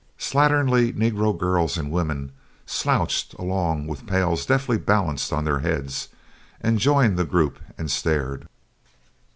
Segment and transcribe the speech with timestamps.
[0.17, 2.31] Slatternly negro girls and women
[2.65, 6.07] slouched along with pails deftly balanced on their heads,
[6.59, 8.47] and joined the group and stared.